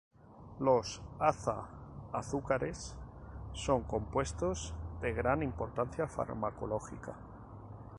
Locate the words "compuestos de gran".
3.83-5.43